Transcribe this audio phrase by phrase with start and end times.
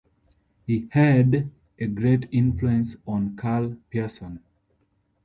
[0.65, 4.41] He had a great influence on Karl Pearson.